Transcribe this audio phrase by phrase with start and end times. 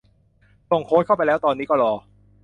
[0.69, 1.93] ส่งโค้ดเข้าไปแล้ว ตอนนี้ก็รอ